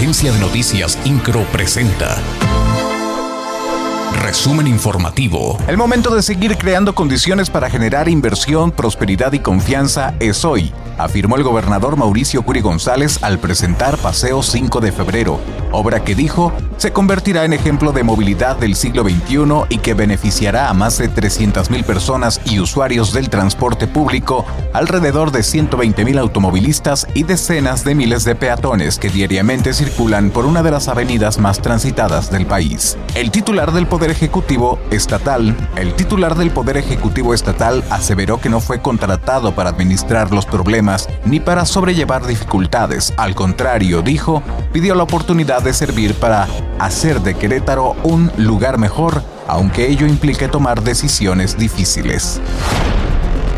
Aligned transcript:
Agencia 0.00 0.32
de 0.32 0.40
Noticias 0.40 0.98
Incro 1.04 1.42
presenta. 1.52 2.16
Resumen 4.22 4.66
informativo. 4.66 5.58
El 5.68 5.76
momento 5.76 6.14
de 6.14 6.22
seguir 6.22 6.56
creando 6.56 6.94
condiciones 6.94 7.50
para 7.50 7.68
generar 7.68 8.08
inversión, 8.08 8.72
prosperidad 8.72 9.34
y 9.34 9.40
confianza 9.40 10.14
es 10.18 10.46
hoy, 10.46 10.72
afirmó 10.96 11.36
el 11.36 11.42
gobernador 11.42 11.98
Mauricio 11.98 12.40
Curi 12.40 12.62
González 12.62 13.22
al 13.22 13.40
presentar 13.40 13.98
Paseo 13.98 14.42
5 14.42 14.80
de 14.80 14.90
febrero, 14.90 15.38
obra 15.70 16.02
que 16.02 16.14
dijo 16.14 16.50
se 16.80 16.94
convertirá 16.94 17.44
en 17.44 17.52
ejemplo 17.52 17.92
de 17.92 18.02
movilidad 18.02 18.56
del 18.56 18.74
siglo 18.74 19.02
XXI 19.02 19.66
y 19.68 19.76
que 19.80 19.92
beneficiará 19.92 20.70
a 20.70 20.72
más 20.72 20.96
de 20.96 21.10
300.000 21.10 21.84
personas 21.84 22.40
y 22.46 22.58
usuarios 22.58 23.12
del 23.12 23.28
transporte 23.28 23.86
público, 23.86 24.46
alrededor 24.72 25.30
de 25.30 25.40
120.000 25.40 26.18
automovilistas 26.18 27.06
y 27.12 27.24
decenas 27.24 27.84
de 27.84 27.94
miles 27.94 28.24
de 28.24 28.34
peatones 28.34 28.98
que 28.98 29.10
diariamente 29.10 29.74
circulan 29.74 30.30
por 30.30 30.46
una 30.46 30.62
de 30.62 30.70
las 30.70 30.88
avenidas 30.88 31.38
más 31.38 31.60
transitadas 31.60 32.30
del 32.30 32.46
país. 32.46 32.96
El 33.14 33.30
titular 33.30 33.72
del 33.72 33.86
Poder 33.86 34.10
Ejecutivo 34.10 34.78
Estatal, 34.90 35.54
el 35.76 35.92
titular 35.92 36.34
del 36.34 36.50
Poder 36.50 36.78
Ejecutivo 36.78 37.34
Estatal 37.34 37.84
aseveró 37.90 38.40
que 38.40 38.48
no 38.48 38.60
fue 38.60 38.80
contratado 38.80 39.54
para 39.54 39.68
administrar 39.68 40.32
los 40.32 40.46
problemas 40.46 41.10
ni 41.26 41.40
para 41.40 41.66
sobrellevar 41.66 42.26
dificultades. 42.26 43.12
Al 43.18 43.34
contrario, 43.34 44.00
dijo, 44.00 44.42
pidió 44.72 44.94
la 44.94 45.02
oportunidad 45.02 45.60
de 45.60 45.74
servir 45.74 46.14
para 46.14 46.48
hacer 46.80 47.20
de 47.20 47.34
Querétaro 47.34 47.94
un 48.02 48.32
lugar 48.36 48.78
mejor, 48.78 49.22
aunque 49.46 49.88
ello 49.88 50.06
implique 50.06 50.48
tomar 50.48 50.82
decisiones 50.82 51.58
difíciles. 51.58 52.40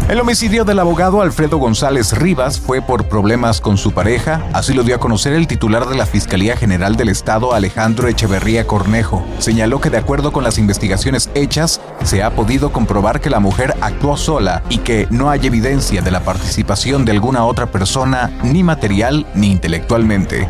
El 0.09 0.21
homicidio 0.21 0.65
del 0.65 0.81
abogado 0.81 1.23
Alfredo 1.23 1.59
González 1.59 2.12
Rivas 2.12 2.61
fue 2.61 2.83
por 2.83 3.09
problemas 3.09 3.61
con 3.61 3.79
su 3.79 3.93
pareja, 3.93 4.45
así 4.53 4.75
lo 4.75 4.83
dio 4.83 4.97
a 4.97 5.01
conocer 5.01 5.33
el 5.33 5.47
titular 5.47 5.89
de 5.89 5.97
la 5.97 6.05
Fiscalía 6.05 6.57
General 6.57 6.97
del 6.97 7.09
Estado 7.09 7.55
Alejandro 7.55 8.09
Echeverría 8.09 8.67
Cornejo. 8.67 9.25
Señaló 9.39 9.81
que 9.81 9.91
de 9.91 9.98
acuerdo 9.98 10.33
con 10.33 10.45
las 10.45 10.59
investigaciones 10.59 11.31
hechas, 11.34 11.81
se 12.03 12.23
ha 12.23 12.34
podido 12.34 12.73
comprobar 12.73 13.20
que 13.20 13.31
la 13.31 13.41
mujer 13.41 13.75
actuó 13.81 14.17
sola 14.17 14.62
y 14.69 14.79
que 14.79 15.07
no 15.11 15.31
hay 15.31 15.47
evidencia 15.47 16.03
de 16.03 16.11
la 16.11 16.20
participación 16.20 17.05
de 17.05 17.12
alguna 17.12 17.45
otra 17.45 17.70
persona, 17.70 18.31
ni 18.42 18.62
material 18.62 19.25
ni 19.34 19.51
intelectualmente. 19.51 20.48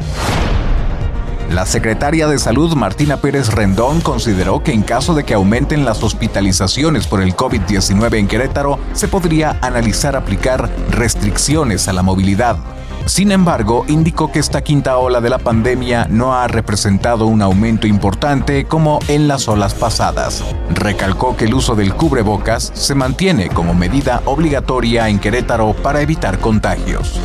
La 1.53 1.67
secretaria 1.67 2.27
de 2.29 2.39
Salud 2.39 2.75
Martina 2.77 3.19
Pérez 3.19 3.51
Rendón 3.51 4.01
consideró 4.01 4.63
que 4.63 4.73
en 4.73 4.81
caso 4.81 5.13
de 5.13 5.25
que 5.25 5.35
aumenten 5.35 5.85
las 5.85 6.03
hospitalizaciones 6.03 7.07
por 7.07 7.21
el 7.21 7.37
COVID-19 7.37 8.15
en 8.17 8.27
Querétaro, 8.27 8.79
se 8.95 9.07
podría 9.07 9.59
analizar 9.61 10.17
aplicar 10.17 10.71
restricciones 10.89 11.89
a 11.89 11.93
la 11.93 12.03
movilidad. 12.03 12.57
Sin 13.05 13.33
embargo, 13.33 13.85
indicó 13.87 14.33
que 14.33 14.39
esta 14.39 14.63
quinta 14.63 14.97
ola 14.97 15.21
de 15.21 15.29
la 15.29 15.39
pandemia 15.39 16.07
no 16.09 16.35
ha 16.35 16.49
representado 16.49 17.27
un 17.27 17.43
aumento 17.43 17.87
importante 17.87 18.65
como 18.65 19.01
en 19.09 19.29
las 19.29 19.47
olas 19.47 19.75
pasadas. 19.75 20.43
Recalcó 20.71 21.37
que 21.37 21.45
el 21.45 21.53
uso 21.53 21.75
del 21.75 21.95
cubrebocas 21.95 22.73
se 22.75 22.95
mantiene 22.95 23.51
como 23.51 23.75
medida 23.75 24.23
obligatoria 24.25 25.11
en 25.11 25.19
Querétaro 25.19 25.75
para 25.75 26.01
evitar 26.01 26.39
contagios. 26.39 27.21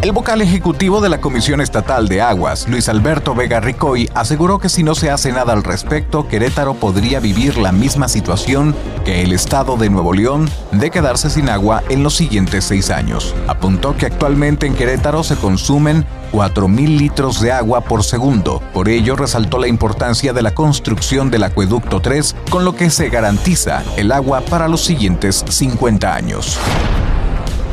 El 0.00 0.12
vocal 0.12 0.40
ejecutivo 0.42 1.00
de 1.00 1.08
la 1.08 1.20
Comisión 1.20 1.60
Estatal 1.60 2.06
de 2.06 2.22
Aguas, 2.22 2.68
Luis 2.68 2.88
Alberto 2.88 3.34
Vega 3.34 3.58
Ricoy, 3.58 4.08
aseguró 4.14 4.60
que 4.60 4.68
si 4.68 4.84
no 4.84 4.94
se 4.94 5.10
hace 5.10 5.32
nada 5.32 5.52
al 5.52 5.64
respecto, 5.64 6.28
Querétaro 6.28 6.74
podría 6.74 7.18
vivir 7.18 7.58
la 7.58 7.72
misma 7.72 8.06
situación 8.06 8.76
que 9.04 9.22
el 9.22 9.32
estado 9.32 9.76
de 9.76 9.90
Nuevo 9.90 10.12
León 10.12 10.48
de 10.70 10.92
quedarse 10.92 11.30
sin 11.30 11.48
agua 11.48 11.82
en 11.88 12.04
los 12.04 12.14
siguientes 12.14 12.64
seis 12.64 12.90
años. 12.90 13.34
Apuntó 13.48 13.96
que 13.96 14.06
actualmente 14.06 14.68
en 14.68 14.76
Querétaro 14.76 15.24
se 15.24 15.34
consumen 15.34 16.06
4.000 16.30 16.96
litros 16.96 17.40
de 17.40 17.50
agua 17.50 17.80
por 17.80 18.04
segundo. 18.04 18.62
Por 18.72 18.88
ello, 18.88 19.16
resaltó 19.16 19.58
la 19.58 19.66
importancia 19.66 20.32
de 20.32 20.42
la 20.42 20.54
construcción 20.54 21.28
del 21.28 21.42
acueducto 21.42 22.00
3, 22.00 22.36
con 22.50 22.64
lo 22.64 22.76
que 22.76 22.90
se 22.90 23.08
garantiza 23.08 23.82
el 23.96 24.12
agua 24.12 24.42
para 24.42 24.68
los 24.68 24.84
siguientes 24.84 25.44
50 25.48 26.14
años. 26.14 26.56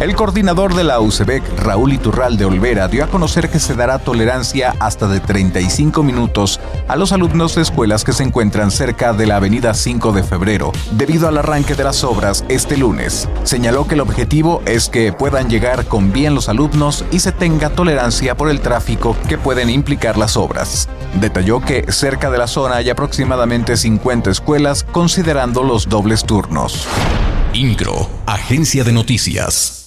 El 0.02 0.14
coordinador 0.14 0.76
de 0.76 0.84
la 0.84 1.00
UCEBEC, 1.00 1.42
Raúl 1.58 1.94
Iturral 1.94 2.36
de 2.36 2.44
Olvera, 2.44 2.90
dio 2.90 3.06
a 3.06 3.08
conocer 3.08 3.50
que 3.50 3.60
se 3.60 3.76
dará 3.76 3.98
tolerancia 3.98 4.76
hasta 4.80 5.08
de 5.08 5.22
35 5.22 6.04
minutos 6.04 6.60
a 6.90 6.98
los 6.98 7.14
alumnos 7.14 7.56
de 7.56 7.62
escuelas 7.62 8.04
que 8.04 8.12
se 8.12 8.24
encuentran 8.24 8.72
cerca 8.72 9.14
de 9.14 9.26
la 9.26 9.38
avenida 9.38 9.74
5 9.74 10.12
de 10.12 10.24
febrero, 10.24 10.74
debido 10.92 11.30
al 11.30 11.38
arranque 11.38 11.76
de 11.76 11.86
las 11.86 12.04
obras 12.04 12.44
este 12.50 12.76
lunes. 12.76 13.30
Señaló 13.44 13.88
que 13.88 13.96
el 13.96 14.02
objetivo 14.02 14.62
es 14.66 14.90
que 14.90 15.14
puedan 15.14 15.50
llegar 15.50 15.86
con 15.86 16.12
bien 16.12 16.36
los 16.36 16.50
alumnos 16.50 17.06
y 17.12 17.20
se 17.20 17.32
tenga 17.32 17.70
tolerancia 17.70 18.36
por 18.36 18.50
el 18.50 18.60
tráfico 18.60 19.16
que 19.30 19.38
pueden 19.38 19.70
implicar 19.70 20.18
las 20.18 20.36
obras. 20.36 20.90
Detalló 21.22 21.62
que 21.62 21.90
cerca 21.90 22.30
de 22.30 22.38
la 22.38 22.48
zona 22.48 22.76
hay 22.76 22.90
aproximadamente 22.90 23.78
50 23.78 24.30
escuelas 24.30 24.84
considerando 24.84 25.64
los 25.64 25.88
dobles 25.88 26.26
turnos. 26.26 26.86
INCRO, 27.54 28.10
Agencia 28.26 28.84
de 28.84 28.92
Noticias. 28.92 29.85